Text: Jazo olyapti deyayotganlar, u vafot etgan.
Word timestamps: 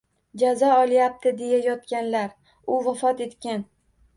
Jazo 0.43 0.69
olyapti 0.77 1.33
deyayotganlar, 1.41 2.35
u 2.77 2.81
vafot 2.89 3.25
etgan. 3.29 3.67